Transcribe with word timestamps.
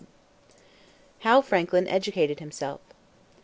HOW 1.19 1.41
FRANKLIN 1.41 1.87
EDUCATED 1.87 2.39
HIMSELF. 2.39 2.81